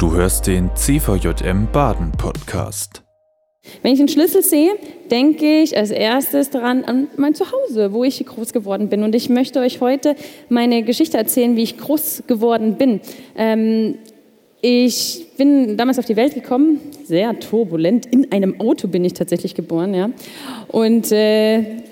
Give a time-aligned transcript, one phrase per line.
[0.00, 3.02] Du hörst den CVJM Baden Podcast.
[3.82, 4.72] Wenn ich einen Schlüssel sehe,
[5.10, 9.02] denke ich als erstes daran an mein Zuhause, wo ich groß geworden bin.
[9.02, 10.16] Und ich möchte euch heute
[10.48, 13.02] meine Geschichte erzählen, wie ich groß geworden bin.
[13.36, 13.96] Ähm,
[14.62, 18.06] ich bin damals auf die Welt gekommen, sehr turbulent.
[18.06, 20.08] In einem Auto bin ich tatsächlich geboren, ja.
[20.68, 21.82] Und äh,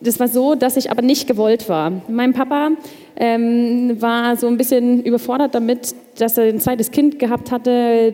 [0.00, 1.92] das war so, dass ich aber nicht gewollt war.
[2.08, 2.70] Mein Papa
[3.16, 8.12] ähm, war so ein bisschen überfordert damit, dass er ein zweites Kind gehabt hatte.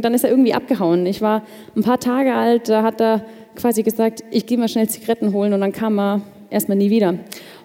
[0.00, 1.06] Dann ist er irgendwie abgehauen.
[1.06, 1.42] Ich war
[1.76, 3.24] ein paar Tage alt, da hat er
[3.56, 7.14] quasi gesagt, ich gehe mal schnell Zigaretten holen und dann kam er erstmal nie wieder.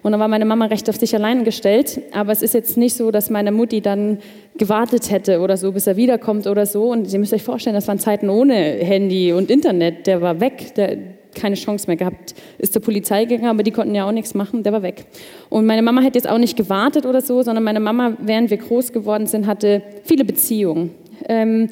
[0.02, 2.00] Und dann war meine Mama recht auf sich allein gestellt.
[2.12, 4.18] Aber es ist jetzt nicht so, dass meine Mutti dann
[4.58, 6.90] gewartet hätte oder so, bis er wiederkommt oder so.
[6.90, 10.06] Und ihr müsst euch vorstellen, das waren Zeiten ohne Handy und Internet.
[10.06, 10.74] Der war weg.
[10.76, 10.98] Der,
[11.34, 12.34] keine Chance mehr gehabt.
[12.58, 15.04] Ist zur Polizei gegangen, aber die konnten ja auch nichts machen, der war weg.
[15.50, 18.56] Und meine Mama hätte jetzt auch nicht gewartet oder so, sondern meine Mama, während wir
[18.56, 20.90] groß geworden sind, hatte viele Beziehungen.
[21.28, 21.68] Ähm,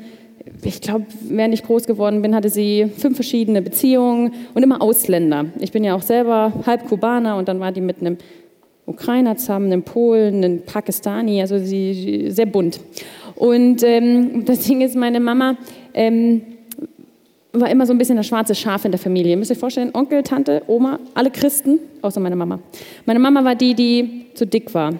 [0.64, 5.46] ich glaube, während ich groß geworden bin, hatte sie fünf verschiedene Beziehungen und immer Ausländer.
[5.60, 8.18] Ich bin ja auch selber halb Kubaner und dann war die mit einem
[8.86, 12.80] Ukrainer zusammen, einem Polen, einem Pakistani, also sie sehr bunt.
[13.34, 15.56] Und ähm, das Ding ist, meine Mama
[15.94, 16.42] ähm,
[17.52, 19.32] war immer so ein bisschen das schwarze Schaf in der Familie.
[19.32, 22.60] Ihr müsst euch vorstellen, Onkel, Tante, Oma, alle Christen, außer meine Mama.
[23.04, 24.94] Meine Mama war die, die zu dick war.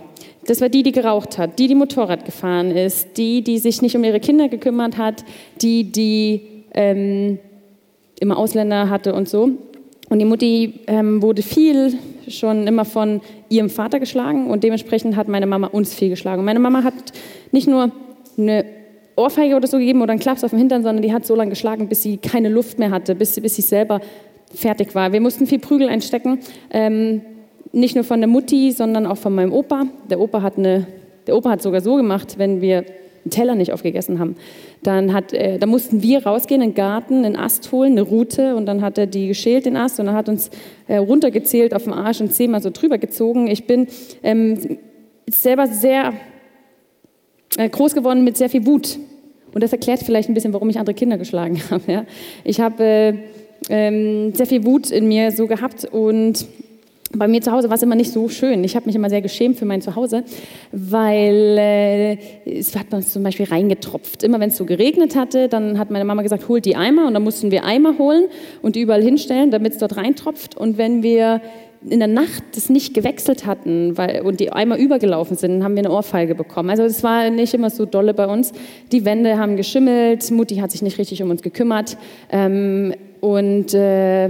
[0.46, 3.96] Das war die, die geraucht hat, die, die Motorrad gefahren ist, die, die sich nicht
[3.96, 5.24] um ihre Kinder gekümmert hat,
[5.62, 6.42] die, die
[6.74, 7.38] ähm,
[8.20, 9.50] immer Ausländer hatte und so.
[10.08, 11.94] Und die Mutti ähm, wurde viel
[12.28, 16.44] schon immer von ihrem Vater geschlagen und dementsprechend hat meine Mama uns viel geschlagen.
[16.44, 16.94] Meine Mama hat
[17.52, 17.92] nicht nur
[18.36, 18.64] eine
[19.16, 21.50] Ohrfeige oder so gegeben oder einen Klaps auf den Hintern, sondern die hat so lange
[21.50, 24.00] geschlagen, bis sie keine Luft mehr hatte, bis, bis sie selber
[24.54, 25.12] fertig war.
[25.12, 26.38] Wir mussten viel Prügel einstecken,
[26.70, 27.22] ähm,
[27.72, 29.84] nicht nur von der Mutti, sondern auch von meinem Opa.
[30.10, 30.86] Der Opa hat, eine,
[31.26, 34.36] der Opa hat sogar so gemacht, wenn wir einen Teller nicht aufgegessen haben,
[34.82, 38.56] dann, hat, äh, dann mussten wir rausgehen in den Garten, einen Ast holen, eine Rute
[38.56, 40.50] und dann hat er die geschält, den Ast, und dann hat uns
[40.88, 43.46] äh, runtergezählt auf dem Arsch und zehnmal so drüber gezogen.
[43.46, 43.86] Ich bin
[44.22, 44.78] ähm,
[45.30, 46.14] selber sehr
[47.56, 48.98] äh, groß geworden mit sehr viel Wut.
[49.54, 51.92] Und das erklärt vielleicht ein bisschen, warum ich andere Kinder geschlagen habe.
[51.92, 52.04] Ja?
[52.44, 53.14] Ich habe äh,
[53.68, 56.46] ähm, sehr viel Wut in mir so gehabt und
[57.14, 58.64] bei mir zu Hause war es immer nicht so schön.
[58.64, 60.24] Ich habe mich immer sehr geschämt für mein Zuhause,
[60.72, 64.22] weil äh, es hat man zum Beispiel reingetropft.
[64.22, 67.14] Immer wenn es so geregnet hatte, dann hat meine Mama gesagt, holt die Eimer und
[67.14, 68.26] dann mussten wir Eimer holen
[68.62, 70.56] und die überall hinstellen, damit es dort reintropft.
[70.56, 71.42] Und wenn wir
[71.88, 75.80] in der Nacht das nicht gewechselt hatten weil, und die einmal übergelaufen sind, haben wir
[75.80, 76.70] eine Ohrfeige bekommen.
[76.70, 78.52] Also es war nicht immer so dolle bei uns.
[78.92, 81.96] Die Wände haben geschimmelt, Mutti hat sich nicht richtig um uns gekümmert
[82.30, 84.28] ähm, und äh,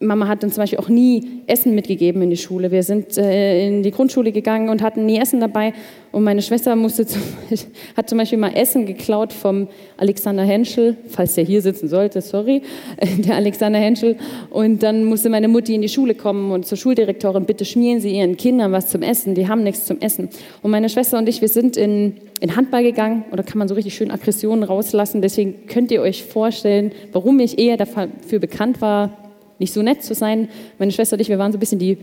[0.00, 2.70] Mama hat uns zum Beispiel auch nie Essen mitgegeben in die Schule.
[2.70, 5.74] Wir sind äh, in die Grundschule gegangen und hatten nie Essen dabei.
[6.12, 7.22] Und meine Schwester musste zum,
[7.96, 12.62] hat zum Beispiel mal Essen geklaut vom Alexander Henschel, falls der hier sitzen sollte, sorry,
[13.18, 14.16] der Alexander Henschel.
[14.50, 18.16] Und dann musste meine Mutti in die Schule kommen und zur Schuldirektorin, bitte schmieren Sie
[18.16, 20.28] Ihren Kindern was zum Essen, die haben nichts zum Essen.
[20.62, 23.74] Und meine Schwester und ich, wir sind in, in Handball gegangen da kann man so
[23.74, 25.22] richtig schön Aggressionen rauslassen.
[25.22, 29.16] Deswegen könnt ihr euch vorstellen, warum ich eher dafür bekannt war,
[29.58, 30.48] nicht so nett zu sein.
[30.78, 31.98] Meine Schwester und ich, wir waren so ein bisschen die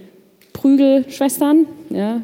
[0.53, 2.21] Prügelschwestern, ja,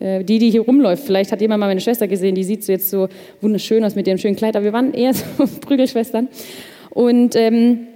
[0.00, 1.04] die, die hier rumläuft.
[1.04, 3.08] Vielleicht hat jemand mal meine Schwester gesehen, die sieht so jetzt so
[3.40, 6.28] wunderschön aus mit ihrem schönen Kleid, aber wir waren eher so Prügelschwestern.
[6.90, 7.86] Und ähm,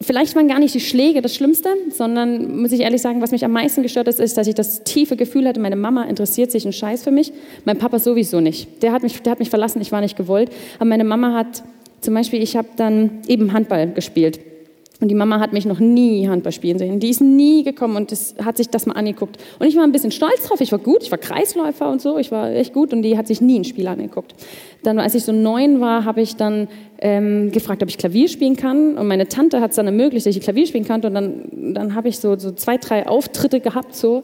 [0.00, 3.44] vielleicht waren gar nicht die Schläge das Schlimmste, sondern muss ich ehrlich sagen, was mich
[3.44, 6.64] am meisten gestört hat, ist, dass ich das tiefe Gefühl hatte, meine Mama interessiert sich
[6.64, 7.32] einen Scheiß für mich,
[7.64, 8.82] mein Papa sowieso nicht.
[8.82, 10.50] Der hat mich, der hat mich verlassen, ich war nicht gewollt.
[10.76, 11.62] Aber meine Mama hat
[12.00, 14.40] zum Beispiel, ich habe dann eben Handball gespielt.
[15.00, 17.00] Und die Mama hat mich noch nie Handball spielen sehen.
[17.00, 19.38] Die ist nie gekommen und das, hat sich das mal angeguckt.
[19.58, 20.60] Und ich war ein bisschen stolz drauf.
[20.60, 22.18] Ich war gut, ich war Kreisläufer und so.
[22.18, 24.34] Ich war echt gut und die hat sich nie ein Spiel angeguckt.
[24.82, 26.68] Dann, als ich so neun war, habe ich dann
[26.98, 28.98] ähm, gefragt, ob ich Klavier spielen kann.
[28.98, 31.02] Und meine Tante hat es dann ermöglicht, dass ich Klavier spielen kann.
[31.02, 34.22] Und dann, dann habe ich so, so zwei, drei Auftritte gehabt, so.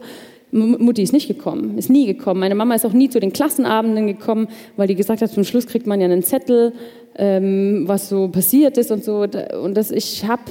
[0.49, 2.39] Mutti ist nicht gekommen, ist nie gekommen.
[2.39, 5.67] Meine Mama ist auch nie zu den Klassenabenden gekommen, weil die gesagt hat, zum Schluss
[5.67, 6.71] kriegt man ja einen Zettel,
[7.17, 9.25] ähm, was so passiert ist und so.
[9.61, 10.43] Und das, ich habe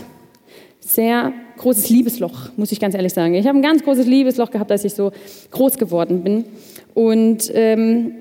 [0.86, 3.34] sehr großes Liebesloch, muss ich ganz ehrlich sagen.
[3.34, 5.10] Ich habe ein ganz großes Liebesloch gehabt, als ich so
[5.50, 6.44] groß geworden bin.
[6.94, 8.12] Und ähm,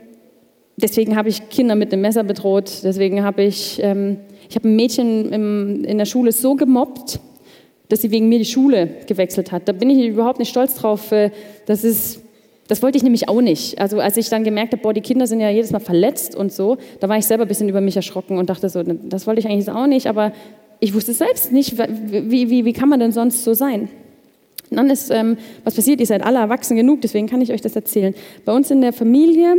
[0.76, 2.72] deswegen habe ich Kinder mit einem Messer bedroht.
[2.84, 4.18] Deswegen habe ich, ähm,
[4.50, 7.20] ich habe ein Mädchen im, in der Schule so gemobbt,
[7.90, 9.68] dass sie wegen mir die Schule gewechselt hat.
[9.68, 11.12] Da bin ich überhaupt nicht stolz drauf.
[11.12, 11.30] Äh,
[11.68, 12.22] das ist,
[12.68, 13.80] das wollte ich nämlich auch nicht.
[13.80, 16.52] Also als ich dann gemerkt habe, boah, die Kinder sind ja jedes Mal verletzt und
[16.52, 19.40] so, da war ich selber ein bisschen über mich erschrocken und dachte so, das wollte
[19.40, 20.34] ich eigentlich auch nicht, aber
[20.80, 23.89] ich wusste selbst nicht, wie, wie, wie kann man denn sonst so sein?
[24.69, 27.62] Und dann ist, ähm, was passiert, ihr seid alle erwachsen genug, deswegen kann ich euch
[27.62, 28.16] das erzählen.
[28.45, 29.56] Bei uns in der Familie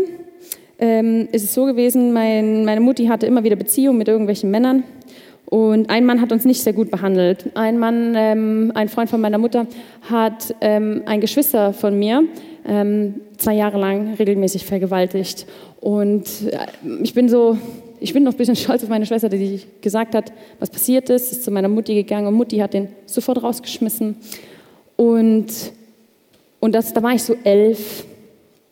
[0.79, 4.83] ähm, ist es so gewesen, mein, meine Mutti hatte immer wieder Beziehungen mit irgendwelchen Männern.
[5.47, 7.51] Und ein Mann hat uns nicht sehr gut behandelt.
[7.55, 9.67] Ein Mann, ähm, ein Freund von meiner Mutter,
[10.11, 12.25] hat ähm, ein Geschwister von mir
[12.67, 15.47] ähm, zwei Jahre lang regelmäßig vergewaltigt.
[15.81, 16.59] Und äh,
[17.01, 17.57] ich bin so,
[18.01, 21.33] ich bin noch ein bisschen stolz auf meine Schwester, die gesagt hat, was passiert ist,
[21.33, 24.17] ist zu meiner Mutti gegangen und Mutti hat den sofort rausgeschmissen.
[24.97, 25.47] Und,
[26.61, 28.05] und das, da war ich so elf,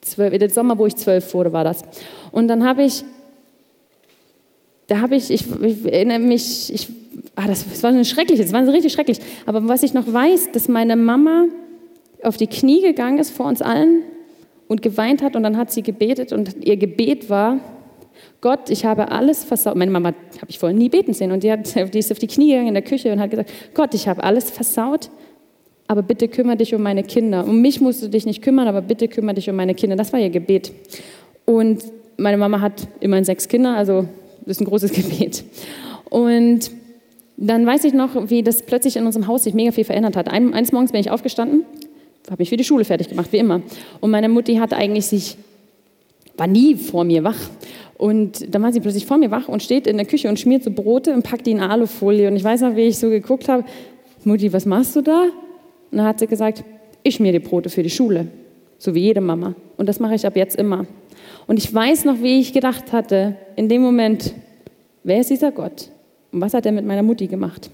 [0.01, 1.83] zwölf, den Sommer, wo ich zwölf wurde, war das.
[2.33, 3.05] Und dann habe ich
[4.87, 6.89] da habe ich, ich, ich, erinnere mich, ich,
[7.37, 9.19] ah, das, das war eine schreckliche, das war richtig schrecklich.
[9.47, 11.47] Aber was ich noch weiß, dass meine Mama
[12.23, 14.03] auf die Knie gegangen ist vor uns allen
[14.69, 17.59] und geweint hat und dann hat sie gebetet und ihr Gebet war,
[18.41, 19.77] Gott, ich habe alles versaut.
[19.77, 22.27] Meine Mama habe ich vorher nie beten sehen und die, hat, die ist auf die
[22.27, 25.11] Knie gegangen in der Küche und hat gesagt, Gott, ich habe alles versaut,
[25.87, 27.47] aber bitte kümmere dich um meine Kinder.
[27.47, 29.97] Um mich musst du dich nicht kümmern, aber bitte kümmere dich um meine Kinder.
[29.97, 30.73] Das war ihr Gebet.
[31.45, 31.85] Und
[32.17, 34.07] meine Mama hat immerhin sechs Kinder, also
[34.41, 35.45] das ist ein großes Gebet.
[36.11, 36.71] Und
[37.37, 40.29] dann weiß ich noch, wie das plötzlich in unserem Haus sich mega viel verändert hat.
[40.29, 41.65] Ein, eines Morgens bin ich aufgestanden,
[42.31, 43.63] habe mich für die Schule fertig gemacht, wie immer.
[44.01, 45.37] Und meine Mutti hat eigentlich sich,
[46.37, 47.39] war nie vor mir wach.
[47.97, 50.65] Und dann war sie plötzlich vor mir wach und steht in der Küche und schmiert
[50.65, 52.29] so Brote und packt die in Alufolie.
[52.29, 53.65] Und ich weiß noch, wie ich so geguckt habe,
[54.25, 55.25] Mutti, was machst du da?
[55.91, 56.65] Und dann hat sie gesagt,
[57.03, 58.29] ich schmier die Brote für die Schule,
[58.79, 59.55] so wie jede Mama.
[59.77, 60.87] Und das mache ich ab jetzt immer.
[61.47, 64.35] Und ich weiß noch, wie ich gedacht hatte, in dem Moment,
[65.03, 65.91] wer ist dieser Gott?
[66.33, 67.71] Und was hat er mit meiner Mutti gemacht?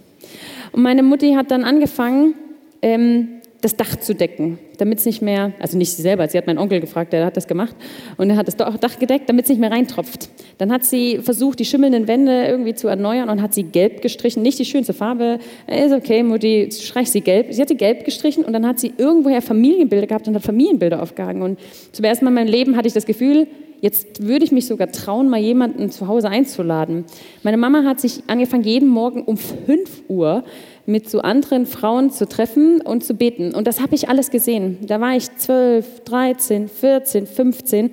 [0.73, 2.35] Und meine Mutti hat dann angefangen,
[2.83, 6.47] ähm, das Dach zu decken, damit es nicht mehr, also nicht sie selber, sie hat
[6.47, 7.77] meinen Onkel gefragt, der hat das gemacht
[8.17, 10.31] und er hat das Dach gedeckt, damit es nicht mehr reintropft.
[10.59, 14.43] Dann hat sie versucht, die schimmelnden Wände irgendwie zu erneuern und hat sie gelb gestrichen,
[14.43, 17.49] nicht die schönste Farbe, ist okay, Mutti, streich sie gelb.
[17.51, 21.03] Sie hat sie gelb gestrichen und dann hat sie irgendwoher Familienbilder gehabt und hat Familienbilder
[21.03, 21.59] aufgehangen und
[21.93, 23.47] zum ersten Mal in meinem Leben hatte ich das Gefühl,
[23.81, 27.07] Jetzt würde ich mich sogar trauen, mal jemanden zu Hause einzuladen.
[27.43, 30.45] Meine Mama hat sich angefangen, jeden Morgen um 5 Uhr
[30.87, 33.55] mit so anderen Frauen zu treffen und zu beten.
[33.55, 34.79] Und das habe ich alles gesehen.
[34.87, 37.91] Da war ich 12, 13, 14, 15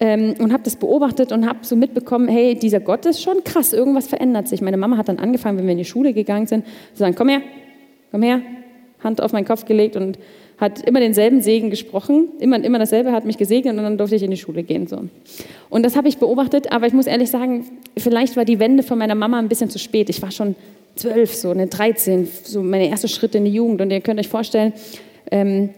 [0.00, 3.72] ähm, und habe das beobachtet und habe so mitbekommen, hey, dieser Gott ist schon krass,
[3.72, 4.60] irgendwas verändert sich.
[4.60, 7.28] Meine Mama hat dann angefangen, wenn wir in die Schule gegangen sind, zu sagen, komm
[7.28, 7.40] her,
[8.10, 8.40] komm her,
[9.02, 10.18] Hand auf meinen Kopf gelegt und
[10.58, 14.22] hat immer denselben Segen gesprochen, immer, immer dasselbe, hat mich gesegnet und dann durfte ich
[14.22, 14.86] in die Schule gehen.
[14.86, 15.02] So.
[15.68, 18.98] Und das habe ich beobachtet, aber ich muss ehrlich sagen, vielleicht war die Wende von
[18.98, 20.08] meiner Mama ein bisschen zu spät.
[20.08, 20.54] Ich war schon
[20.96, 23.80] zwölf, so eine 13, so meine erste Schritte in die Jugend.
[23.80, 24.72] Und ihr könnt euch vorstellen,
[25.30, 25.70] ähm,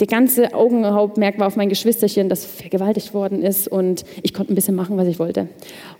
[0.00, 4.54] der ganze Augenhauptmerk war auf mein Geschwisterchen, das vergewaltigt worden ist und ich konnte ein
[4.54, 5.48] bisschen machen, was ich wollte.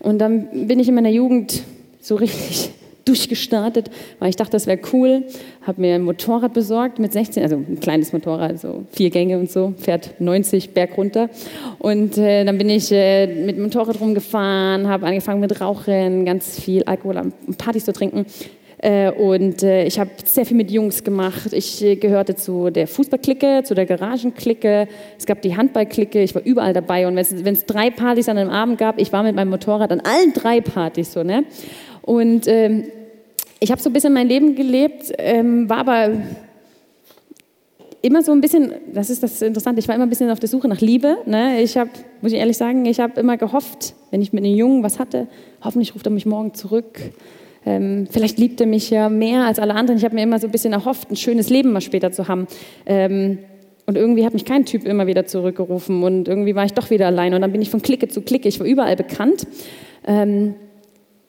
[0.00, 1.62] Und dann bin ich in meiner Jugend
[2.00, 2.70] so richtig
[3.06, 5.25] durchgestartet, weil ich dachte, das wäre cool.
[5.62, 9.50] Habe mir ein Motorrad besorgt mit 16, also ein kleines Motorrad, so vier Gänge und
[9.50, 11.31] so, fährt 90 Berg runter.
[11.79, 16.61] Und äh, dann bin ich äh, mit dem Motorrad rumgefahren, habe angefangen mit Rauchen, ganz
[16.61, 17.17] viel Alkohol
[17.47, 18.26] und Partys zu trinken.
[18.78, 21.52] Äh, und äh, ich habe sehr viel mit Jungs gemacht.
[21.52, 24.88] Ich äh, gehörte zu der Fußballklicke, zu der Garagenklicke.
[25.19, 26.23] Es gab die Handballklicke.
[26.23, 27.06] Ich war überall dabei.
[27.06, 30.00] Und wenn es drei Partys an einem Abend gab, ich war mit meinem Motorrad an
[30.00, 31.23] allen drei Partys so.
[31.23, 31.44] Ne?
[32.02, 32.84] Und ähm,
[33.61, 36.11] ich habe so ein bisschen mein Leben gelebt, ähm, war aber
[38.02, 40.49] immer so ein bisschen, das ist das Interessante, ich war immer ein bisschen auf der
[40.49, 41.17] Suche nach Liebe.
[41.25, 41.62] Ne?
[41.62, 41.90] Ich habe,
[42.20, 45.26] muss ich ehrlich sagen, ich habe immer gehofft, wenn ich mit einem Jungen was hatte,
[45.64, 47.00] hoffentlich ruft er mich morgen zurück.
[47.67, 49.99] Ähm, vielleicht liebt er mich ja mehr als alle anderen.
[49.99, 52.46] Ich habe mir immer so ein bisschen erhofft, ein schönes Leben mal später zu haben.
[52.87, 53.39] Ähm,
[53.87, 57.06] und irgendwie hat mich kein Typ immer wieder zurückgerufen und irgendwie war ich doch wieder
[57.06, 57.35] allein.
[57.35, 58.49] Und dann bin ich von Clique zu Clique.
[58.49, 59.46] Ich war überall bekannt.
[60.06, 60.55] Ähm,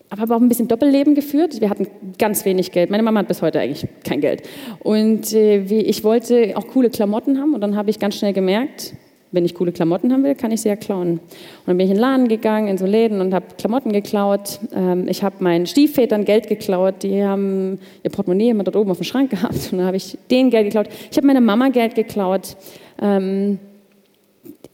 [0.09, 1.59] aber habe auch ein bisschen Doppelleben geführt.
[1.59, 2.89] Wir hatten ganz wenig Geld.
[2.89, 4.43] Meine Mama hat bis heute eigentlich kein Geld.
[4.79, 8.93] Und äh, ich wollte auch coole Klamotten haben und dann habe ich ganz schnell gemerkt,
[9.31, 11.11] wenn ich coole Klamotten haben will, kann ich sie ja klauen.
[11.11, 11.21] Und
[11.65, 14.59] dann bin ich in den Laden gegangen, in so Läden und habe Klamotten geklaut.
[14.73, 17.03] Ähm, ich habe meinen Stiefvätern Geld geklaut.
[17.03, 19.69] Die haben ihr Portemonnaie immer dort oben auf dem Schrank gehabt.
[19.71, 20.87] Und dann habe ich denen Geld geklaut.
[21.11, 22.55] Ich habe meiner Mama Geld geklaut.
[23.01, 23.59] Ähm,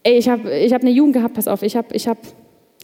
[0.04, 2.18] ich habe ich hab eine Jugend gehabt, pass auf, ich habe ich hab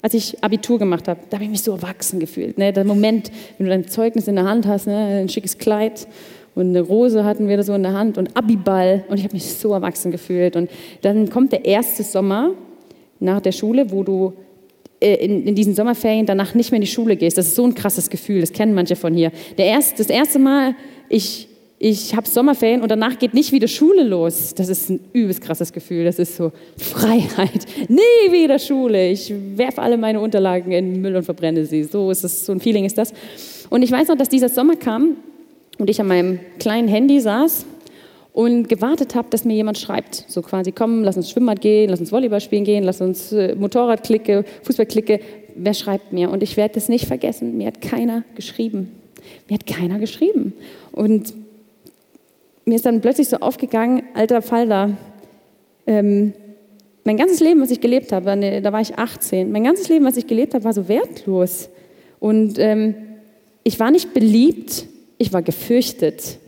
[0.02, 2.58] als ich Abitur gemacht habe, da habe ich mich so erwachsen gefühlt.
[2.58, 2.72] Ne?
[2.72, 5.20] Der Moment, wenn du dein Zeugnis in der Hand hast, ne?
[5.22, 6.08] ein schickes Kleid
[6.60, 9.34] und eine Rose hatten wir da so in der Hand und Abiball und ich habe
[9.34, 10.56] mich so erwachsen gefühlt.
[10.56, 10.70] Und
[11.02, 12.52] dann kommt der erste Sommer
[13.20, 14.34] nach der Schule, wo du
[15.00, 17.38] äh, in, in, diesen Sommerferien danach nicht mehr in die Schule gehst.
[17.38, 19.32] Das ist so ein krasses Gefühl, das kennen manche von hier.
[19.58, 20.76] Der erst, das erste Mal,
[21.08, 21.48] ich
[21.82, 24.54] ich habe Sommerferien und danach geht nicht wieder Schule los.
[24.54, 26.04] Das ist ein übelst krasses Gefühl.
[26.04, 27.66] Das ist so Freiheit.
[27.88, 29.10] Nie wieder Schule.
[29.10, 31.86] Ich werfe alle meine Unterlagen in den Müll und verbrenne sie.
[31.86, 33.14] So ist es, so ein Feeling ist das.
[33.70, 35.16] Und ich weiß noch, dass dieser Sommer kam
[35.80, 37.66] und ich an meinem kleinen Handy saß
[38.34, 40.26] und gewartet habe, dass mir jemand schreibt.
[40.28, 43.56] So quasi, komm, lass uns Schwimmbad gehen, lass uns Volleyball spielen gehen, lass uns äh,
[43.56, 45.20] Motorradklicke, Fußballklicke.
[45.56, 46.30] Wer schreibt mir?
[46.30, 47.58] Und ich werde das nicht vergessen.
[47.58, 48.92] Mir hat keiner geschrieben.
[49.48, 50.54] Mir hat keiner geschrieben.
[50.92, 51.34] Und
[52.66, 54.92] mir ist dann plötzlich so aufgegangen, alter Falter,
[55.88, 56.34] ähm,
[57.04, 60.06] mein ganzes Leben, was ich gelebt habe, ne, da war ich 18, mein ganzes Leben,
[60.06, 61.70] was ich gelebt habe, war so wertlos.
[62.20, 62.94] Und ähm,
[63.64, 64.86] ich war nicht beliebt,
[65.20, 66.40] ich war gefürchtet.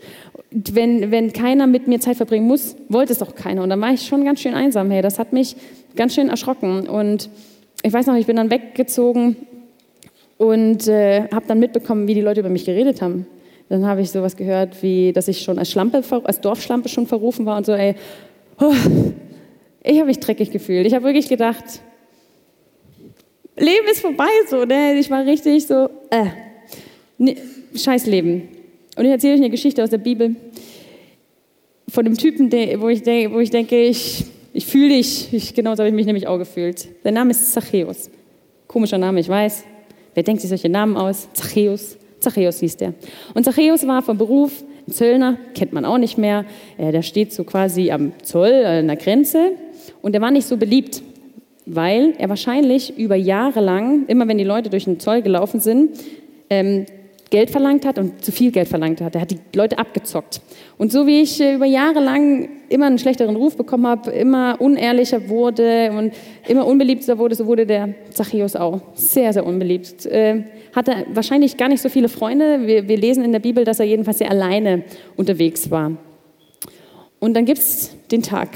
[0.49, 3.61] Wenn, wenn keiner mit mir Zeit verbringen muss, wollte es auch keiner.
[3.61, 4.89] Und dann war ich schon ganz schön einsam.
[4.89, 5.55] Hey, das hat mich
[5.95, 6.87] ganz schön erschrocken.
[6.89, 7.29] Und
[7.83, 9.35] ich weiß noch, ich bin dann weggezogen
[10.37, 13.27] und äh, habe dann mitbekommen, wie die Leute über mich geredet haben.
[13.69, 17.45] Dann habe ich sowas gehört, wie, dass ich schon als Schlampe, als Dorfschlampe schon verrufen
[17.45, 17.95] war und so, ey,
[18.59, 18.73] oh,
[19.83, 20.85] ich habe mich dreckig gefühlt.
[20.85, 21.63] Ich habe wirklich gedacht,
[23.57, 24.95] Leben ist vorbei so, ne?
[24.95, 26.27] Ich war richtig so, äh,
[27.17, 27.35] ne,
[27.75, 28.49] scheiß Leben.
[29.01, 30.35] Und ich erzähle euch eine Geschichte aus der Bibel
[31.89, 35.33] von einem Typen, der, wo, ich denk, wo ich denke, ich, ich fühle dich.
[35.33, 36.87] Ich, genau so habe ich mich nämlich auch gefühlt.
[37.03, 38.11] Sein Name ist Zachäus.
[38.67, 39.63] Komischer Name, ich weiß.
[40.13, 41.27] Wer denkt sich solche Namen aus?
[41.33, 41.97] Zachäus.
[42.19, 42.93] Zachäus hieß der.
[43.33, 46.45] Und Zachäus war von Beruf ein Zöllner, kennt man auch nicht mehr.
[46.77, 49.53] Äh, der steht so quasi am Zoll, an der Grenze.
[50.03, 51.01] Und er war nicht so beliebt,
[51.65, 55.97] weil er wahrscheinlich über Jahre lang, immer wenn die Leute durch den Zoll gelaufen sind,
[56.51, 56.85] ähm,
[57.31, 59.15] Geld verlangt hat und zu viel Geld verlangt hat.
[59.15, 60.41] Er hat die Leute abgezockt.
[60.77, 64.59] Und so wie ich äh, über Jahre lang immer einen schlechteren Ruf bekommen habe, immer
[64.59, 66.13] unehrlicher wurde und
[66.47, 70.05] immer unbeliebter wurde, so wurde der Zachäus auch sehr, sehr unbeliebt.
[70.05, 70.43] Äh,
[70.75, 72.67] hatte wahrscheinlich gar nicht so viele Freunde.
[72.67, 74.83] Wir, wir lesen in der Bibel, dass er jedenfalls sehr alleine
[75.15, 75.93] unterwegs war.
[77.19, 78.49] Und dann gibt es den Tag,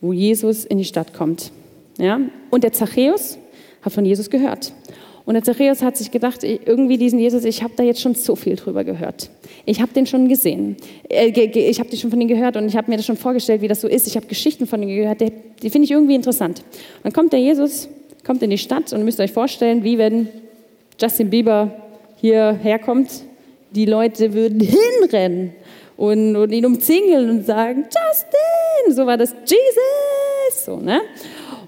[0.00, 1.52] wo Jesus in die Stadt kommt.
[1.98, 2.18] Ja?
[2.50, 3.38] Und der Zachäus
[3.82, 4.72] hat von Jesus gehört.
[5.24, 8.34] Und der Zachäus hat sich gedacht, irgendwie diesen Jesus, ich habe da jetzt schon so
[8.34, 9.30] viel drüber gehört.
[9.66, 10.76] Ich habe den schon gesehen.
[11.08, 13.68] Äh, ich habe schon von ihm gehört und ich habe mir das schon vorgestellt, wie
[13.68, 14.06] das so ist.
[14.06, 16.60] Ich habe Geschichten von ihm gehört, die, die finde ich irgendwie interessant.
[16.60, 17.88] Und dann kommt der Jesus,
[18.24, 20.28] kommt in die Stadt und müsst euch vorstellen, wie wenn
[21.00, 21.70] Justin Bieber
[22.16, 23.10] hierher kommt,
[23.70, 25.52] die Leute würden hinrennen
[25.96, 31.00] und, und ihn umzingeln und sagen, Justin, so war das, Jesus, so, ne?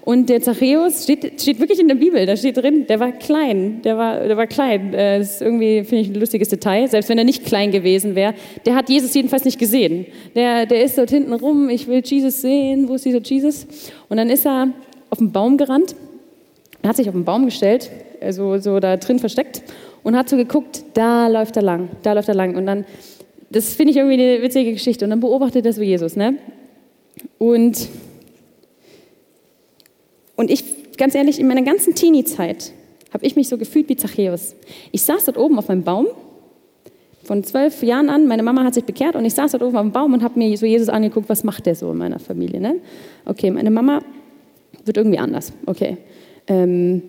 [0.05, 3.81] Und der Zachäus steht, steht wirklich in der Bibel, da steht drin, der war klein,
[3.83, 4.93] der war, der war klein.
[4.93, 8.13] Äh, das ist irgendwie, finde ich, ein lustiges Detail, selbst wenn er nicht klein gewesen
[8.13, 8.35] wäre.
[8.67, 10.05] Der hat Jesus jedenfalls nicht gesehen.
[10.35, 13.65] Der, der ist dort hinten rum, ich will Jesus sehen, wo ist dieser Jesus?
[14.07, 14.69] Und dann ist er
[15.09, 15.95] auf den Baum gerannt,
[16.83, 17.89] er hat sich auf den Baum gestellt,
[18.21, 19.63] also so da drin versteckt
[20.03, 22.55] und hat so geguckt, da läuft er lang, da läuft er lang.
[22.55, 22.85] Und dann,
[23.49, 25.03] das finde ich irgendwie eine witzige Geschichte.
[25.03, 26.35] Und dann beobachtet er so Jesus, ne?
[27.39, 27.89] Und
[30.35, 30.63] und ich,
[30.97, 32.73] ganz ehrlich, in meiner ganzen Teenie-Zeit
[33.13, 34.55] habe ich mich so gefühlt wie Zachäus.
[34.91, 36.07] Ich saß dort oben auf meinem Baum,
[37.23, 39.81] von zwölf Jahren an, meine Mama hat sich bekehrt und ich saß dort oben auf
[39.81, 42.61] dem Baum und habe mir so Jesus angeguckt, was macht der so in meiner Familie.
[42.61, 42.75] Ne?
[43.25, 44.01] Okay, meine Mama
[44.85, 45.51] wird irgendwie anders.
[45.65, 45.97] Okay.
[46.47, 47.01] Ähm,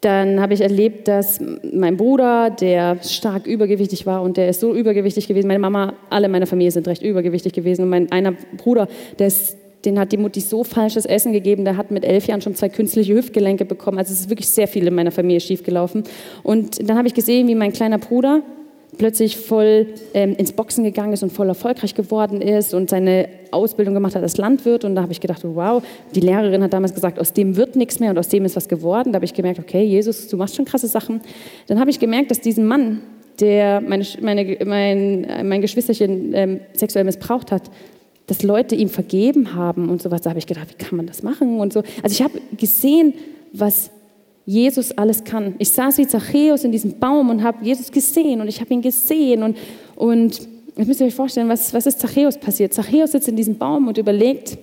[0.00, 1.40] dann habe ich erlebt, dass
[1.72, 6.28] mein Bruder, der stark übergewichtig war und der ist so übergewichtig gewesen, meine Mama, alle
[6.28, 8.86] meiner Familie sind recht übergewichtig gewesen und mein einer Bruder,
[9.18, 12.40] der ist den hat die Mutti so falsches Essen gegeben, der hat mit elf Jahren
[12.40, 13.98] schon zwei künstliche Hüftgelenke bekommen.
[13.98, 16.04] Also es ist wirklich sehr viel in meiner Familie schiefgelaufen.
[16.42, 18.42] Und dann habe ich gesehen, wie mein kleiner Bruder
[18.96, 23.94] plötzlich voll ähm, ins Boxen gegangen ist und voll erfolgreich geworden ist und seine Ausbildung
[23.94, 24.84] gemacht hat als Landwirt.
[24.84, 25.82] Und da habe ich gedacht, wow,
[26.14, 28.68] die Lehrerin hat damals gesagt, aus dem wird nichts mehr und aus dem ist was
[28.68, 29.12] geworden.
[29.12, 31.20] Da habe ich gemerkt, okay, Jesus, du machst schon krasse Sachen.
[31.66, 33.00] Dann habe ich gemerkt, dass diesen Mann,
[33.40, 37.70] der meine, meine, mein, mein Geschwisterchen ähm, sexuell missbraucht hat,
[38.28, 40.20] dass Leute ihm vergeben haben und sowas.
[40.20, 41.82] Da habe ich gedacht, wie kann man das machen und so.
[42.02, 43.14] Also ich habe gesehen,
[43.52, 43.90] was
[44.44, 45.54] Jesus alles kann.
[45.58, 48.82] Ich saß wie Zachäus in diesem Baum und habe Jesus gesehen und ich habe ihn
[48.82, 49.56] gesehen und,
[49.96, 50.40] und
[50.76, 52.72] jetzt müsst ihr euch vorstellen, was, was ist Zachäus passiert?
[52.72, 54.58] Zachäus sitzt in diesem Baum und überlegt,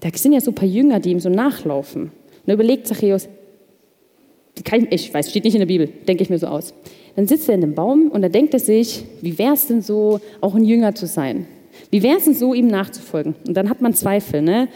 [0.00, 2.04] da sind ja so ein paar Jünger, die ihm so nachlaufen.
[2.04, 2.10] Und
[2.46, 3.28] er überlegt Zachäus,
[4.56, 6.72] ich, ich weiß, steht nicht in der Bibel, denke ich mir so aus.
[7.16, 9.82] Dann sitzt er in dem Baum und da denkt er sich, wie wäre es denn
[9.82, 11.46] so, auch ein Jünger zu sein?
[11.92, 13.34] Wie wäre es denn so, ihm nachzufolgen?
[13.46, 14.40] Und dann hat man Zweifel.
[14.40, 14.68] Ne?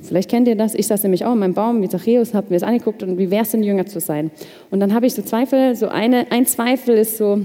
[0.00, 0.74] Vielleicht kennt ihr das.
[0.74, 3.30] Ich saß nämlich auch in meinem Baum wie Zachäus, habe mir das angeguckt und wie
[3.30, 4.30] wäre es denn, Jünger zu sein?
[4.70, 5.76] Und dann habe ich so Zweifel.
[5.76, 7.40] So eine, ein Zweifel ist so,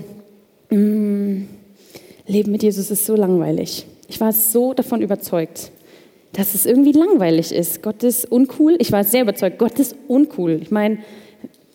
[0.70, 1.44] mm,
[2.26, 3.86] Leben mit Jesus ist so langweilig.
[4.08, 5.72] Ich war so davon überzeugt,
[6.32, 7.84] dass es irgendwie langweilig ist.
[7.84, 8.78] Gott ist uncool.
[8.80, 10.60] Ich war sehr überzeugt, Gott ist uncool.
[10.62, 11.00] Ich meine,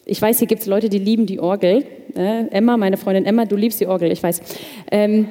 [0.06, 1.84] ich weiß, hier gibt es Leute, die lieben die Orgel.
[2.16, 4.40] Äh, Emma, meine Freundin Emma, du liebst die Orgel, ich weiß.
[4.90, 5.28] Ähm,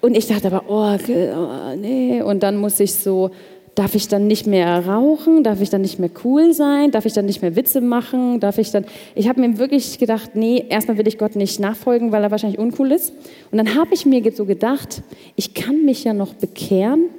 [0.00, 2.22] und ich dachte aber, oh, oh, nee.
[2.22, 3.30] Und dann muss ich so
[3.76, 5.44] Darf ich dann nicht mehr rauchen?
[5.44, 6.92] Darf ich dann nicht mehr cool sein?
[6.92, 8.40] Darf ich dann nicht mehr Witze machen?
[8.40, 8.86] Darf ich dann.
[9.14, 12.58] Ich habe mir wirklich gedacht, nee, erstmal will ich Gott nicht nachfolgen, weil er wahrscheinlich
[12.58, 13.12] uncool ist.
[13.50, 15.02] Und dann habe ich mir so gedacht,
[15.36, 17.10] ich kann mich ja noch bekehren,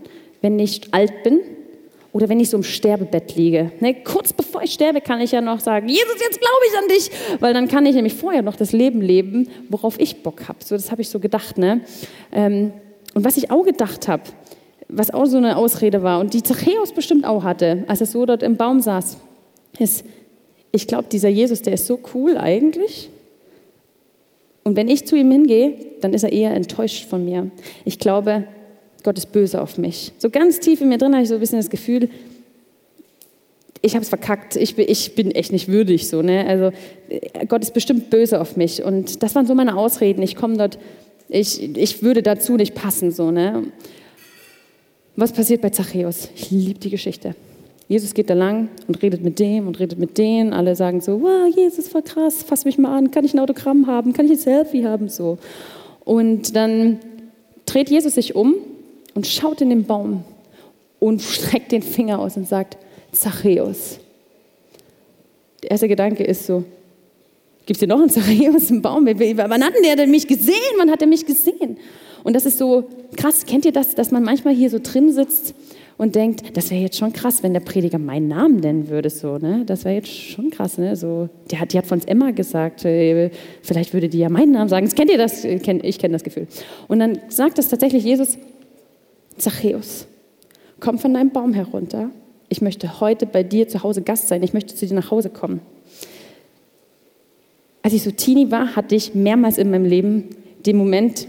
[0.41, 1.41] wenn ich alt bin
[2.17, 3.71] oder wenn ich so im Sterbebett liege.
[3.79, 6.87] Ne, kurz bevor ich sterbe, kann ich ja noch sagen, Jesus, jetzt glaube ich an
[6.89, 10.57] dich, weil dann kann ich nämlich vorher noch das Leben leben, worauf ich Bock habe.
[10.63, 11.59] So, das habe ich so gedacht.
[11.59, 11.81] Ne?
[12.31, 12.73] Ähm,
[13.13, 14.23] und was ich auch gedacht habe,
[14.87, 18.25] was auch so eine Ausrede war und die Zachäus bestimmt auch hatte, als er so
[18.25, 19.17] dort im Baum saß,
[19.77, 20.03] ist,
[20.71, 23.11] ich glaube, dieser Jesus, der ist so cool eigentlich.
[24.63, 27.51] Und wenn ich zu ihm hingehe, dann ist er eher enttäuscht von mir.
[27.85, 28.45] Ich glaube,
[29.07, 30.11] Gott ist böse auf mich.
[30.17, 32.09] So ganz tief in mir drin habe ich so ein bisschen das Gefühl,
[33.81, 36.09] ich habe es verkackt, ich bin, ich bin echt nicht würdig.
[36.09, 36.45] So, ne?
[36.45, 36.71] Also
[37.47, 38.83] Gott ist bestimmt böse auf mich.
[38.83, 40.21] Und das waren so meine Ausreden.
[40.23, 40.77] Ich komme dort,
[41.29, 43.11] ich, ich würde dazu nicht passen.
[43.11, 43.63] So, ne?
[45.15, 46.27] Was passiert bei Zachäus?
[46.35, 47.33] Ich liebe die Geschichte.
[47.87, 50.51] Jesus geht da lang und redet mit dem und redet mit denen.
[50.51, 53.87] Alle sagen so, wow, Jesus, voll krass, fass mich mal an, kann ich ein Autogramm
[53.87, 55.37] haben, kann ich ein Selfie haben, so.
[56.03, 56.99] Und dann
[57.65, 58.55] dreht Jesus sich um
[59.17, 60.23] und schaut in den Baum
[60.99, 62.77] und streckt den Finger aus und sagt,
[63.11, 63.97] Zachäus.
[65.63, 66.63] Der erste Gedanke ist so,
[67.65, 69.07] gibt es hier noch einen Zachäus im Baum?
[69.07, 70.53] Wann hat der denn mich gesehen?
[70.77, 71.77] Wann hat er mich gesehen?
[72.23, 72.83] Und das ist so
[73.15, 73.47] krass.
[73.47, 75.55] Kennt ihr das, dass man manchmal hier so drin sitzt
[75.97, 79.39] und denkt, das wäre jetzt schon krass, wenn der Prediger meinen Namen nennen würde, so,
[79.39, 79.63] ne?
[79.65, 80.95] Das wäre jetzt schon krass, ne?
[80.95, 83.31] So, die hat, die hat von uns Emma gesagt, äh,
[83.63, 84.85] vielleicht würde die ja meinen Namen sagen.
[84.85, 85.43] Das kennt ihr das?
[85.43, 86.45] Ich kenne das Gefühl.
[86.87, 88.37] Und dann sagt es tatsächlich Jesus,
[89.37, 90.07] Zachäus,
[90.79, 92.09] komm von deinem Baum herunter.
[92.49, 94.41] Ich möchte heute bei dir zu Hause Gast sein.
[94.43, 95.61] Ich möchte zu dir nach Hause kommen.
[97.81, 100.29] Als ich so teeny war, hatte ich mehrmals in meinem Leben
[100.65, 101.27] den Moment,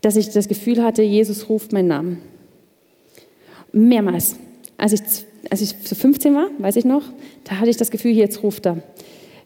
[0.00, 2.22] dass ich das Gefühl hatte, Jesus ruft meinen Namen.
[3.72, 4.36] Mehrmals.
[4.76, 5.00] Als ich,
[5.50, 7.02] als ich so 15 war, weiß ich noch,
[7.44, 8.82] da hatte ich das Gefühl, jetzt ruft er.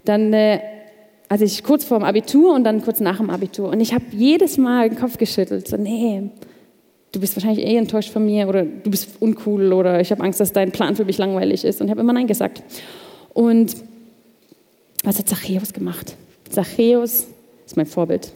[0.05, 0.61] Dann, äh,
[1.29, 3.71] als ich kurz vor dem Abitur und dann kurz nach dem Abitur.
[3.71, 5.67] Und ich habe jedes Mal den Kopf geschüttelt.
[5.67, 6.31] So, nee,
[7.15, 10.41] du bist wahrscheinlich eh enttäuscht von mir oder du bist uncool oder ich habe Angst,
[10.41, 12.63] dass dein Plan für mich langweilig ist und ich habe immer Nein gesagt.
[13.33, 13.77] Und
[15.05, 16.17] was hat Zachäus gemacht?
[16.51, 17.27] Zachäus
[17.67, 18.33] ist mein Vorbild.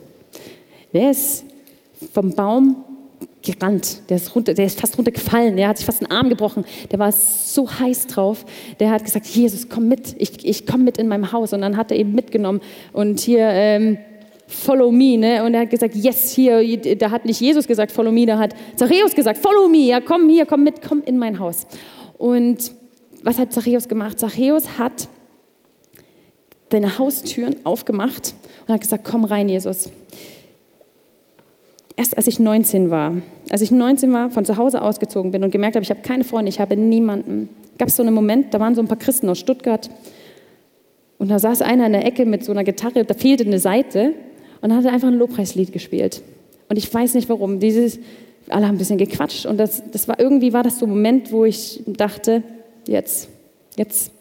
[0.92, 1.44] Der ist
[2.12, 2.84] vom Baum
[3.42, 6.64] gerannt, der ist, runter, der ist fast runtergefallen, der hat sich fast einen Arm gebrochen,
[6.90, 8.44] der war so heiß drauf,
[8.78, 11.52] der hat gesagt, Jesus, komm mit, ich, ich komme mit in meinem Haus.
[11.52, 12.60] Und dann hat er ihn mitgenommen.
[12.92, 13.48] Und hier...
[13.48, 13.98] Ähm,
[14.48, 15.44] follow me, ne?
[15.44, 18.54] Und er hat gesagt, yes, hier, da hat nicht Jesus gesagt, follow me, da hat
[18.76, 21.66] Zachäus gesagt, follow me, ja, komm hier, komm mit, komm in mein Haus.
[22.16, 22.72] Und
[23.22, 24.18] was hat Zachäus gemacht?
[24.18, 25.08] Zachäus hat
[26.72, 28.34] seine Haustüren aufgemacht
[28.66, 29.90] und hat gesagt, komm rein, Jesus.
[31.96, 33.14] Erst als ich 19 war,
[33.50, 36.24] als ich 19 war, von zu Hause ausgezogen bin und gemerkt habe, ich habe keine
[36.24, 39.28] Freunde, ich habe niemanden, gab es so einen Moment, da waren so ein paar Christen
[39.28, 39.90] aus Stuttgart
[41.18, 44.14] und da saß einer in der Ecke mit so einer Gitarre, da fehlte eine Seite
[44.60, 46.22] und dann hat er einfach ein Lobpreislied gespielt.
[46.68, 47.60] Und ich weiß nicht warum.
[47.60, 47.98] Dieses,
[48.48, 51.32] alle haben ein bisschen gequatscht und das, das war irgendwie war das so ein Moment,
[51.32, 52.42] wo ich dachte,
[52.86, 53.28] jetzt,
[53.76, 54.12] jetzt.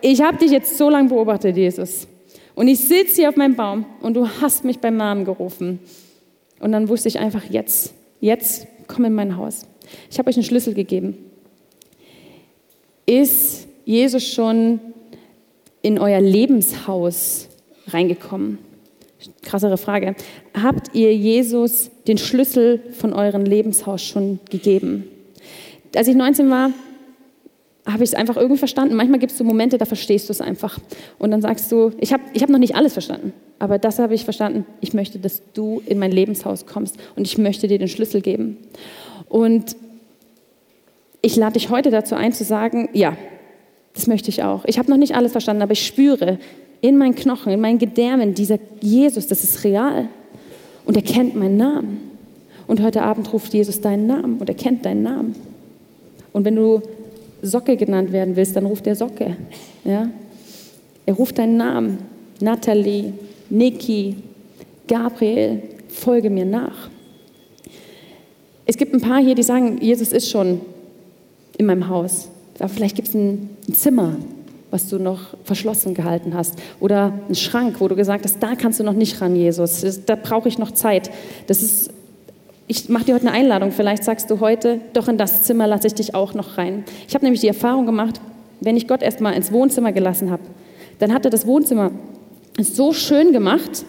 [0.00, 2.06] Ich habe dich jetzt so lange beobachtet, Jesus.
[2.54, 5.80] Und ich sitze hier auf meinem Baum und du hast mich beim Namen gerufen.
[6.60, 9.66] Und dann wusste ich einfach, jetzt, jetzt komm in mein Haus.
[10.10, 11.18] Ich habe euch einen Schlüssel gegeben.
[13.04, 14.80] Ist Jesus schon
[15.82, 17.45] in euer Lebenshaus
[17.88, 18.58] reingekommen?
[19.42, 20.14] Krassere Frage.
[20.54, 25.04] Habt ihr Jesus den Schlüssel von eurem Lebenshaus schon gegeben?
[25.94, 26.70] Als ich 19 war,
[27.86, 28.94] habe ich es einfach irgendwie verstanden.
[28.94, 30.78] Manchmal gibt es so Momente, da verstehst du es einfach.
[31.18, 34.14] Und dann sagst du, ich habe ich hab noch nicht alles verstanden, aber das habe
[34.14, 34.66] ich verstanden.
[34.80, 38.58] Ich möchte, dass du in mein Lebenshaus kommst und ich möchte dir den Schlüssel geben.
[39.28, 39.76] Und
[41.22, 43.16] ich lade dich heute dazu ein zu sagen, ja,
[43.94, 44.64] das möchte ich auch.
[44.66, 46.38] Ich habe noch nicht alles verstanden, aber ich spüre,
[46.86, 50.08] in meinen Knochen, in meinen Gedärmen, dieser Jesus, das ist real.
[50.84, 52.00] Und er kennt meinen Namen.
[52.68, 55.34] Und heute Abend ruft Jesus deinen Namen und er kennt deinen Namen.
[56.32, 56.80] Und wenn du
[57.42, 59.36] Socke genannt werden willst, dann ruft er Socke.
[59.84, 60.08] Ja?
[61.06, 61.98] Er ruft deinen Namen.
[62.40, 63.12] Nathalie,
[63.50, 64.16] Niki,
[64.86, 66.88] Gabriel, folge mir nach.
[68.64, 70.60] Es gibt ein paar hier, die sagen, Jesus ist schon
[71.58, 72.28] in meinem Haus.
[72.60, 74.16] Aber vielleicht gibt es ein Zimmer,
[74.76, 76.56] was du noch verschlossen gehalten hast.
[76.80, 79.82] Oder ein Schrank, wo du gesagt hast, da kannst du noch nicht ran, Jesus.
[80.04, 81.10] Da brauche ich noch Zeit.
[81.46, 81.90] Das ist,
[82.66, 83.72] ich mache dir heute eine Einladung.
[83.72, 86.84] Vielleicht sagst du heute, doch in das Zimmer lasse ich dich auch noch rein.
[87.08, 88.20] Ich habe nämlich die Erfahrung gemacht,
[88.60, 90.42] wenn ich Gott erstmal ins Wohnzimmer gelassen habe,
[90.98, 91.90] dann hat er das Wohnzimmer
[92.60, 93.86] so schön gemacht,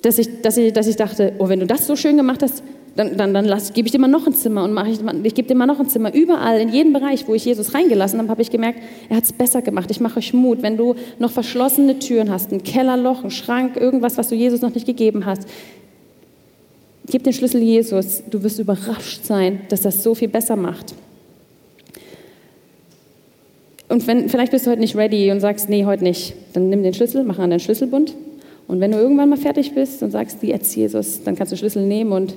[0.00, 2.62] dass ich, dass ich, dass ich dachte, oh, wenn du das so schön gemacht hast,
[2.96, 5.48] dann, dann, dann gebe ich dir mal noch ein Zimmer und mache ich, ich gebe
[5.48, 6.14] dir mal noch ein Zimmer.
[6.14, 8.78] Überall, in jedem Bereich, wo ich Jesus reingelassen habe, habe ich gemerkt,
[9.08, 9.90] er hat es besser gemacht.
[9.90, 10.62] Ich mache euch Mut.
[10.62, 14.72] Wenn du noch verschlossene Türen hast, ein Kellerloch, ein Schrank, irgendwas, was du Jesus noch
[14.72, 15.48] nicht gegeben hast,
[17.08, 18.22] gib den Schlüssel Jesus.
[18.30, 20.94] Du wirst überrascht sein, dass das so viel besser macht.
[23.88, 26.82] Und wenn, vielleicht bist du heute nicht ready und sagst, nee, heute nicht, dann nimm
[26.82, 28.14] den Schlüssel, mach an den Schlüsselbund.
[28.68, 31.84] Und wenn du irgendwann mal fertig bist und sagst, jetzt Jesus, dann kannst du Schlüssel
[31.86, 32.34] nehmen und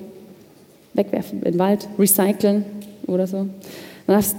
[0.97, 2.65] wegwerfen in den Wald, recyceln
[3.05, 3.47] oder so.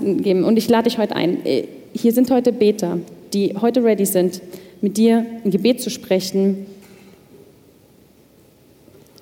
[0.02, 0.44] geben.
[0.44, 1.44] Und ich lade dich heute ein.
[1.46, 2.98] Äh, hier sind heute Beter,
[3.32, 4.42] die heute ready sind,
[4.80, 6.66] mit dir ein Gebet zu sprechen.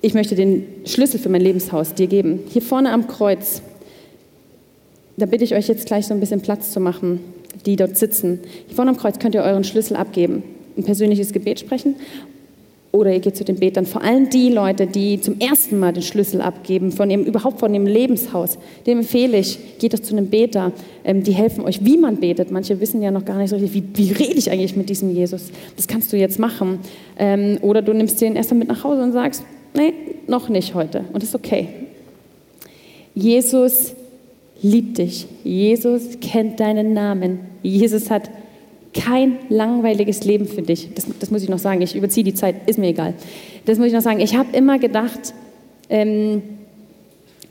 [0.00, 2.40] Ich möchte den Schlüssel für mein Lebenshaus dir geben.
[2.48, 3.62] Hier vorne am Kreuz,
[5.16, 7.20] da bitte ich euch jetzt gleich so ein bisschen Platz zu machen,
[7.64, 8.40] die dort sitzen.
[8.66, 10.42] Hier vorne am Kreuz könnt ihr euren Schlüssel abgeben,
[10.76, 11.96] ein persönliches Gebet sprechen
[12.96, 13.86] oder ihr geht zu den Betern.
[13.86, 17.72] Vor allem die Leute, die zum ersten Mal den Schlüssel abgeben, von dem, überhaupt von
[17.72, 20.72] dem Lebenshaus, dem empfehle ich, geht doch zu einem Beter.
[21.04, 22.50] Ähm, die helfen euch, wie man betet.
[22.50, 25.14] Manche wissen ja noch gar nicht so richtig, wie, wie rede ich eigentlich mit diesem
[25.14, 25.50] Jesus.
[25.76, 26.80] Das kannst du jetzt machen.
[27.18, 29.92] Ähm, oder du nimmst den erst mal mit nach Hause und sagst, nee,
[30.26, 31.04] noch nicht heute.
[31.12, 31.68] Und das ist okay.
[33.14, 33.94] Jesus
[34.62, 35.26] liebt dich.
[35.44, 37.40] Jesus kennt deinen Namen.
[37.62, 38.30] Jesus hat
[38.96, 40.88] kein langweiliges Leben für dich.
[40.94, 41.82] Das, das muss ich noch sagen.
[41.82, 43.14] Ich überziehe die Zeit, ist mir egal.
[43.64, 44.20] Das muss ich noch sagen.
[44.20, 45.34] Ich habe immer gedacht,
[45.88, 46.42] ähm,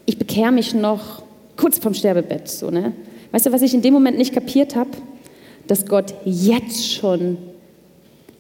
[0.06, 1.24] ich bekehre mich noch
[1.56, 2.48] kurz vorm Sterbebett.
[2.48, 2.94] So, ne?
[3.32, 4.90] Weißt du, was ich in dem Moment nicht kapiert habe?
[5.68, 7.38] Dass Gott jetzt schon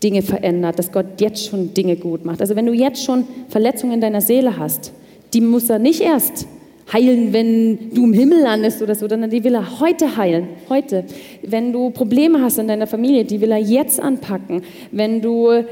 [0.04, 2.42] Dinge verändert, dass Gott jetzt schon Dinge gut macht.
[2.42, 4.92] Also wenn du jetzt schon Verletzungen in deiner Seele hast,
[5.34, 6.48] die muss er nicht erst
[6.92, 11.04] heilen, wenn du im Himmel landest oder so, sondern die will er heute heilen, heute.
[11.42, 14.62] Wenn du Probleme hast in deiner Familie, die will er jetzt anpacken.
[14.92, 15.64] Wenn du äh,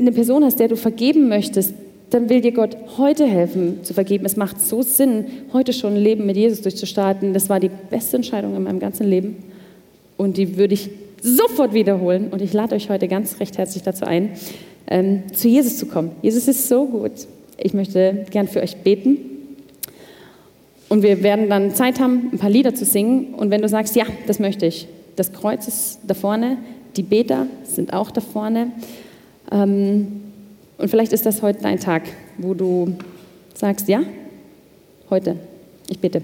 [0.00, 1.74] eine Person hast, der du vergeben möchtest,
[2.10, 4.24] dann will dir Gott heute helfen zu vergeben.
[4.24, 7.34] Es macht so Sinn, heute schon ein Leben mit Jesus durchzustarten.
[7.34, 9.36] Das war die beste Entscheidung in meinem ganzen Leben
[10.16, 12.28] und die würde ich sofort wiederholen.
[12.30, 14.30] Und ich lade euch heute ganz recht herzlich dazu ein,
[14.88, 16.12] ähm, zu Jesus zu kommen.
[16.22, 17.12] Jesus ist so gut.
[17.58, 19.35] Ich möchte gern für euch beten.
[20.88, 23.34] Und wir werden dann Zeit haben, ein paar Lieder zu singen.
[23.34, 26.58] Und wenn du sagst, ja, das möchte ich, das Kreuz ist da vorne,
[26.96, 28.70] die Beter sind auch da vorne.
[29.50, 30.22] Ähm,
[30.78, 32.02] und vielleicht ist das heute dein Tag,
[32.38, 32.96] wo du
[33.54, 34.02] sagst, ja,
[35.10, 35.36] heute,
[35.88, 36.22] ich bitte.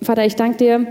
[0.00, 0.86] Vater, ich danke dir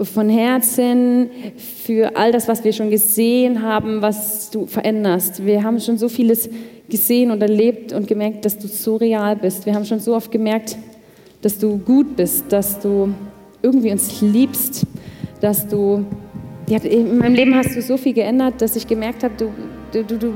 [0.00, 5.44] von Herzen für all das, was wir schon gesehen haben, was du veränderst.
[5.44, 6.48] Wir haben schon so vieles
[6.88, 9.66] gesehen und erlebt und gemerkt, dass du so real bist.
[9.66, 10.76] Wir haben schon so oft gemerkt,
[11.42, 13.14] dass du gut bist, dass du
[13.62, 14.86] irgendwie uns liebst,
[15.40, 16.04] dass du,
[16.66, 20.32] in meinem Leben hast du so viel geändert, dass ich gemerkt habe, du, du, du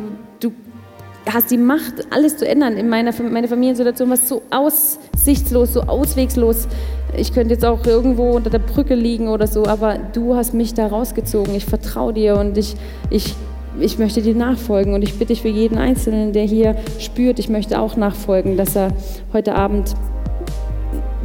[1.27, 2.77] hast die Macht, alles zu ändern.
[2.77, 6.69] In meiner meine Familiensituation war so aussichtslos, so auswegslos.
[7.17, 10.75] Ich könnte jetzt auch irgendwo unter der Brücke liegen oder so, aber du hast mich
[10.75, 11.55] da rausgezogen.
[11.55, 12.77] Ich vertraue dir und ich,
[13.11, 13.35] ich,
[13.81, 14.95] ich möchte dir nachfolgen.
[14.95, 18.77] Und ich bitte dich für jeden Einzelnen, der hier spürt, ich möchte auch nachfolgen, dass
[18.77, 18.93] er
[19.33, 19.95] heute Abend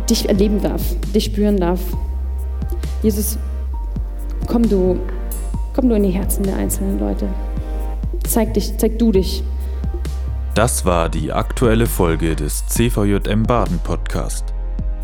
[0.09, 0.81] dich erleben darf,
[1.13, 1.79] dich spüren darf.
[3.01, 3.37] Jesus,
[4.47, 4.97] komm du,
[5.73, 7.27] komm du in die Herzen der einzelnen Leute.
[8.27, 9.43] Zeig dich, zeig du dich.
[10.55, 14.53] Das war die aktuelle Folge des CVJM Baden Podcast.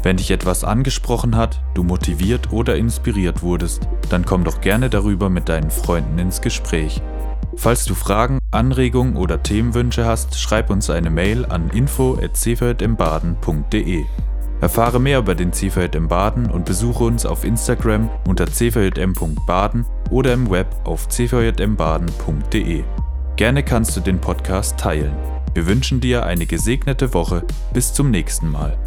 [0.03, 5.31] Wenn dich etwas angesprochen hat, du motiviert oder inspiriert wurdest, dann komm doch gerne darüber
[5.31, 7.01] mit deinen Freunden ins Gespräch.
[7.55, 14.05] Falls du Fragen, Anregungen oder Themenwünsche hast, schreib uns eine Mail an info@cvjmbaden.de.
[14.61, 20.51] Erfahre mehr über den CVJM Baden und besuche uns auf Instagram unter cvjm.baden oder im
[20.51, 22.83] Web auf cvjmbaden.de.
[23.35, 25.38] Gerne kannst du den Podcast teilen.
[25.59, 27.45] Wir wünschen dir eine gesegnete Woche.
[27.73, 28.77] Bis zum nächsten Mal.